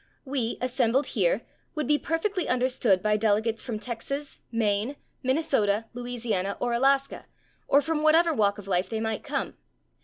We, 0.25 0.57
assembled 0.61 1.05
here, 1.05 1.43
would 1.75 1.85
be 1.85 1.99
perfectly 1.99 2.47
understood 2.49 3.03
by 3.03 3.17
delegates 3.17 3.63
from 3.63 3.77
Texas, 3.77 4.39
Maine, 4.51 4.95
Minnesota, 5.21 5.85
Louisiana, 5.93 6.57
or 6.59 6.73
Alaska, 6.73 7.27
or 7.67 7.81
from 7.81 8.01
whatever 8.01 8.33
walk 8.33 8.57
of 8.57 8.67
life 8.67 8.89
they 8.89 8.99
might 8.99 9.23
come. 9.23 9.57